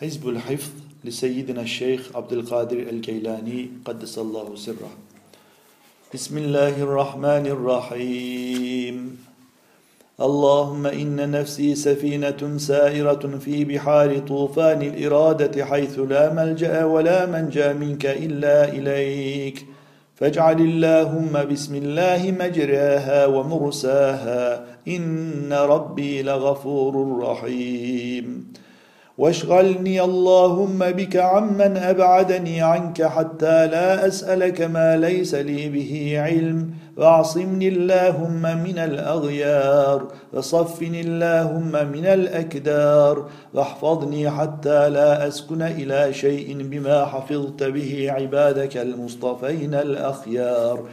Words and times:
حزب 0.00 0.28
الحفظ 0.28 0.70
لسيدنا 1.04 1.62
الشيخ 1.62 2.16
عبد 2.16 2.32
القادر 2.32 2.76
الجيلاني 2.76 3.68
قدس 3.84 4.18
الله 4.18 4.56
سره. 4.56 4.90
بسم 6.14 6.38
الله 6.38 6.82
الرحمن 6.82 7.46
الرحيم. 7.46 9.18
اللهم 10.20 10.86
إن 10.86 11.30
نفسي 11.30 11.74
سفينة 11.74 12.56
سائرة 12.56 13.38
في 13.44 13.64
بحار 13.64 14.18
طوفان 14.18 14.82
الإرادة 14.82 15.64
حيث 15.64 15.98
لا 15.98 16.34
ملجأ 16.34 16.84
ولا 16.84 17.26
منجأ 17.26 17.72
منك 17.72 18.06
إلا 18.06 18.72
إليك. 18.72 19.66
فاجعل 20.16 20.60
اللهم 20.60 21.44
بسم 21.52 21.74
الله 21.74 22.34
مجراها 22.40 23.26
ومرساها. 23.26 24.64
إن 24.88 25.52
ربي 25.52 26.22
لغفور 26.22 27.18
رحيم. 27.22 28.52
واشغلني 29.20 30.00
اللهم 30.00 30.78
بك 30.78 31.16
عمن 31.16 31.76
أبعدني 31.76 32.62
عنك 32.62 33.02
حتى 33.02 33.66
لا 33.66 34.06
أسألك 34.06 34.60
ما 34.60 34.96
ليس 34.96 35.34
لي 35.34 35.68
به 35.68 36.14
علم. 36.16 36.70
وأعصمني 36.96 37.68
اللهم 37.68 38.42
من 38.42 38.78
الأغيار 38.78 40.08
وصفني 40.32 41.00
اللهم 41.00 41.72
من 41.72 42.06
الأكدار. 42.06 43.26
واحفظني 43.54 44.30
حتى 44.30 44.90
لا 44.90 45.28
أسكن 45.28 45.62
إلى 45.62 46.12
شيء 46.12 46.56
بما 46.60 47.04
حفظت 47.04 47.62
به 47.62 48.06
عبادك 48.10 48.76
المصطفين 48.76 49.74
الأخيار. 49.74 50.84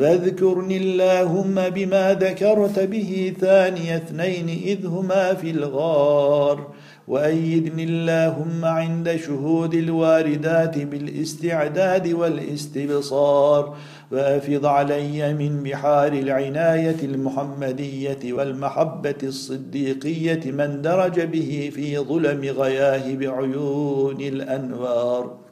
واذكرني 0.00 0.76
اللهم 0.76 1.54
بما 1.54 2.14
ذكرت 2.14 2.78
به 2.78 3.32
ثاني 3.40 3.96
اثنين 3.96 4.48
إذ 4.48 4.86
هما 4.86 5.34
في 5.34 5.50
الغار. 5.50 6.66
وأيدني 7.08 7.84
اللهم 7.84 8.64
عند 8.64 9.16
شهود 9.16 9.74
الواردات 9.74 10.78
بالاستعداد 10.78 12.08
والاستبصار 12.12 13.76
وأفض 14.12 14.66
علي 14.66 15.34
من 15.34 15.62
بحار 15.62 16.12
العناية 16.12 16.96
المحمدية 17.02 18.32
والمحبة 18.32 19.20
الصديقية 19.22 20.50
من 20.50 20.82
درج 20.82 21.20
به 21.20 21.70
في 21.74 21.98
ظلم 21.98 22.40
غياه 22.44 23.14
بعيون 23.14 24.20
الأنوار. 24.20 25.44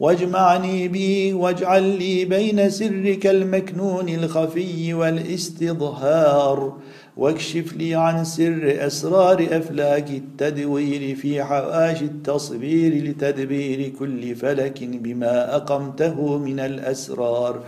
واجمعني 0.00 0.88
بي 0.88 1.32
واجعل 1.32 1.82
لي 1.82 2.24
بين 2.24 2.70
سرك 2.70 3.26
المكنون 3.26 4.08
الخفي 4.08 4.94
والاستظهار 4.94 6.76
واكشف 7.16 7.72
لي 7.72 7.94
عن 7.94 8.24
سر 8.24 8.86
أسرار 8.86 9.46
أفلاك 9.50 10.10
التدوير 10.10 11.16
في 11.16 11.44
حواشي 11.44 12.04
التصوير 12.04 13.04
لتدبير 13.04 13.88
كل 13.98 14.34
فلك 14.34 14.84
بما 14.84 15.56
أقمته 15.56 16.38
من 16.38 16.60
الأسرار. 16.60 17.60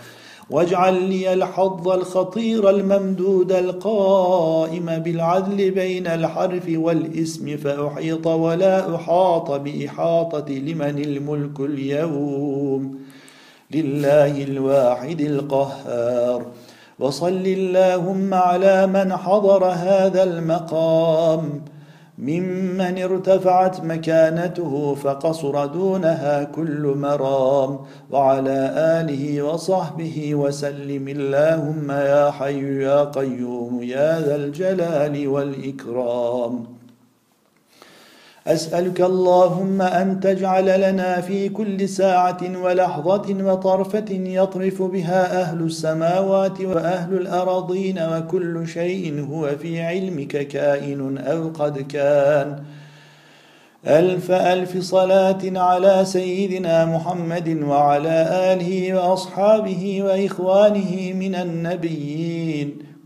واجعل 0.50 1.02
لي 1.02 1.32
الحظ 1.32 1.88
الخطير 1.88 2.70
الممدود 2.70 3.52
القائم 3.52 4.86
بالعدل 4.86 5.70
بين 5.70 6.06
الحرف 6.06 6.64
والاسم 6.68 7.56
فأحيط 7.56 8.26
ولا 8.26 8.94
أحاط 8.96 9.50
بإحاطة 9.50 10.52
لمن 10.52 10.98
الملك 10.98 11.60
اليوم. 11.60 12.98
لله 13.70 14.42
الواحد 14.42 15.20
القهار. 15.20 16.46
وصل 16.98 17.42
اللهم 17.46 18.34
على 18.34 18.86
من 18.86 19.16
حضر 19.16 19.64
هذا 19.64 20.22
المقام. 20.22 21.60
ممن 22.18 23.02
ارتفعت 23.02 23.84
مكانته 23.84 24.94
فقصر 24.94 25.66
دونها 25.66 26.44
كل 26.44 26.94
مرام. 26.96 27.78
وعلى 28.10 28.72
آله 28.76 29.42
وصحبه 29.42 30.34
وسلم 30.34 31.08
اللهم 31.08 31.90
يا 31.90 32.30
حي 32.30 32.82
يا 32.82 33.04
قيوم 33.04 33.82
يا 33.82 34.20
ذا 34.20 34.36
الجلال 34.36 35.28
والإكرام. 35.28 36.75
أسألك 38.46 39.00
اللهم 39.00 39.82
أن 39.82 40.20
تجعل 40.20 40.92
لنا 40.92 41.20
في 41.20 41.48
كل 41.48 41.88
ساعة 41.88 42.62
ولحظة 42.62 43.44
وطرفة 43.44 44.04
يطرف 44.10 44.82
بها 44.82 45.42
أهل 45.42 45.62
السماوات 45.62 46.60
وأهل 46.60 47.14
الأراضين 47.14 47.98
وكل 47.98 48.68
شيء 48.68 49.26
هو 49.30 49.50
في 49.62 49.82
علمك 49.82 50.48
كائن 50.48 51.18
أو 51.18 51.48
قد 51.48 51.78
كان. 51.78 52.62
ألف 53.86 54.30
ألف 54.30 54.78
صلاة 54.78 55.38
على 55.44 56.04
سيدنا 56.04 56.84
محمد 56.84 57.62
وعلى 57.62 58.28
آله 58.52 58.94
وأصحابه 58.94 60.02
وإخوانه 60.02 61.12
من 61.12 61.34
النبيين. 61.34 62.35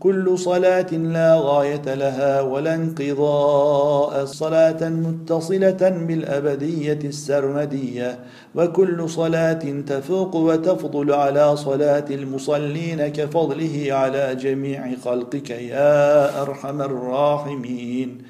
كل 0.01 0.39
صلاة 0.39 0.91
لا 0.91 1.35
غاية 1.41 1.93
لها 1.95 2.41
ولا 2.41 2.75
انقضاء 2.75 4.25
صلاة 4.25 4.89
متصلة 4.89 5.89
بالأبدية 5.89 6.99
السرمدية 7.03 8.19
وكل 8.55 9.09
صلاة 9.09 9.63
تفوق 9.87 10.35
وتفضل 10.35 11.13
على 11.13 11.55
صلاة 11.57 12.05
المصلين 12.09 13.07
كفضله 13.07 13.87
على 13.89 14.35
جميع 14.35 14.95
خلقك 15.05 15.49
يا 15.49 16.41
أرحم 16.41 16.81
الراحمين. 16.81 18.21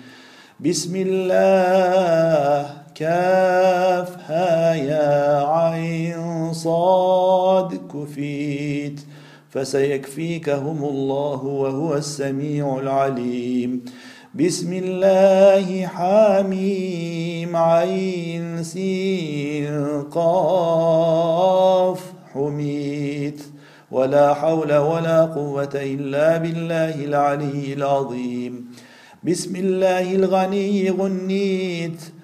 بسم 0.60 0.96
الله. 0.96 2.82
كافها 2.96 4.74
يا 4.74 5.48
عين 5.48 6.54
صاد 6.54 7.82
كفيت 7.94 8.51
فسيكفيكهم 9.52 10.84
الله 10.84 11.44
وهو 11.44 11.96
السميع 11.96 12.80
العليم. 12.80 13.86
بسم 14.36 14.74
الله 14.74 15.88
حميم 15.88 17.56
عين 17.56 18.64
سين 18.64 20.02
قاف 20.12 22.00
حميت 22.34 23.42
ولا 23.92 24.34
حول 24.34 24.78
ولا 24.78 25.26
قوة 25.26 25.76
إلا 25.76 26.38
بالله 26.38 26.96
العلي 27.06 27.74
العظيم. 27.74 28.72
بسم 29.24 29.56
الله 29.56 30.16
الغني 30.16 30.90
غنيت 30.90 32.02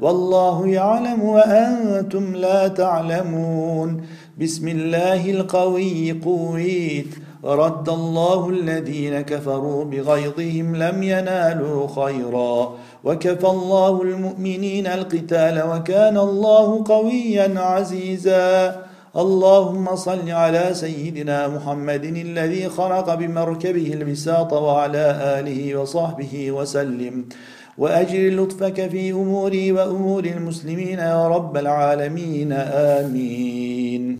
والله 0.00 0.66
يعلم 0.66 1.22
وأنتم 1.22 2.34
لا 2.34 2.68
تعلمون. 2.68 4.02
بسم 4.40 4.68
الله 4.68 5.30
القوي 5.30 6.12
قويت. 6.24 7.06
ورد 7.42 7.88
الله 7.88 8.48
الذين 8.48 9.20
كفروا 9.20 9.84
بغيظهم 9.84 10.76
لم 10.76 11.02
ينالوا 11.02 11.88
خيرا. 11.88 12.74
وكفى 13.04 13.46
الله 13.46 14.02
المؤمنين 14.02 14.86
القتال 14.86 15.62
وكان 15.72 16.18
الله 16.18 16.84
قويا 16.84 17.60
عزيزا. 17.60 18.76
اللهم 19.18 19.96
صل 19.96 20.30
على 20.30 20.70
سيدنا 20.72 21.48
محمد 21.48 22.04
الذي 22.04 22.68
خرق 22.68 23.14
بمركبه 23.14 23.92
البساط 23.92 24.52
وعلى 24.52 25.38
آله 25.38 25.76
وصحبه 25.76 26.52
وسلم. 26.52 27.24
وأجر 27.78 28.30
لطفك 28.30 28.88
في 28.88 29.12
أموري 29.12 29.72
وأمور 29.72 30.24
المسلمين 30.24 30.98
يا 30.98 31.28
رب 31.28 31.56
العالمين. 31.56 32.52
آمين. 32.52 34.16